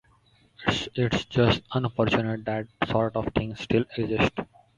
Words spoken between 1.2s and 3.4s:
just unfortunate that that sort of